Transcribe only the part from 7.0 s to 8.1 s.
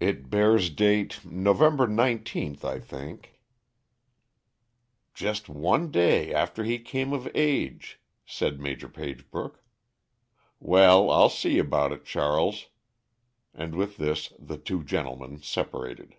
of age,"